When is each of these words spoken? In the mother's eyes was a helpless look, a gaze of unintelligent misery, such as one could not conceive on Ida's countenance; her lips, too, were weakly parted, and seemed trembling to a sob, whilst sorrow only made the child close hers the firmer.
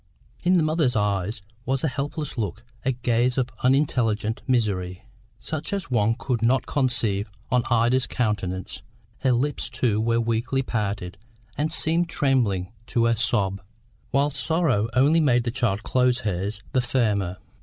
In 0.43 0.57
the 0.57 0.63
mother's 0.63 0.95
eyes 0.95 1.43
was 1.63 1.83
a 1.83 1.87
helpless 1.87 2.35
look, 2.35 2.63
a 2.83 2.91
gaze 2.93 3.37
of 3.37 3.49
unintelligent 3.61 4.41
misery, 4.47 5.05
such 5.37 5.71
as 5.73 5.91
one 5.91 6.15
could 6.17 6.41
not 6.41 6.65
conceive 6.65 7.29
on 7.51 7.61
Ida's 7.69 8.07
countenance; 8.07 8.81
her 9.19 9.31
lips, 9.31 9.69
too, 9.69 10.01
were 10.01 10.19
weakly 10.19 10.63
parted, 10.63 11.19
and 11.55 11.71
seemed 11.71 12.09
trembling 12.09 12.73
to 12.87 13.05
a 13.05 13.15
sob, 13.15 13.61
whilst 14.11 14.37
sorrow 14.43 14.89
only 14.95 15.19
made 15.19 15.43
the 15.43 15.51
child 15.51 15.83
close 15.83 16.21
hers 16.21 16.63
the 16.71 16.81
firmer. 16.81 17.37